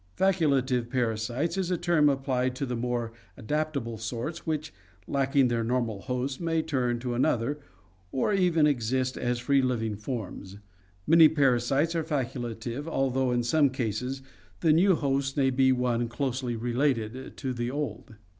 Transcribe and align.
Facultative 0.17 0.89
parasites 0.89 1.57
is 1.59 1.69
a 1.69 1.77
term 1.77 2.09
applied 2.09 2.55
to 2.55 2.65
the 2.65 2.75
more 2.75 3.13
adaptable 3.37 3.99
sorts 3.99 4.47
which, 4.47 4.73
lacking 5.07 5.47
their 5.47 5.63
normal 5.63 6.01
host, 6.01 6.41
may 6.41 6.63
turn 6.63 6.97
to 6.97 7.13
another, 7.13 7.59
or 8.11 8.33
even 8.33 8.65
exist 8.65 9.15
as 9.15 9.37
free 9.37 9.61
living 9.61 9.95
forms. 9.95 10.57
Many 11.05 11.27
parasites 11.29 11.93
are 11.95 12.03
facultative, 12.03 12.87
although 12.87 13.29
in 13.31 13.43
some 13.43 13.69
cases 13.69 14.23
the 14.61 14.73
new 14.73 14.95
host 14.95 15.37
may 15.37 15.51
be 15.51 15.71
one 15.71 16.07
closely 16.07 16.55
related 16.55 17.37
to 17.37 17.53
the 17.53 17.69
old. 17.69 18.15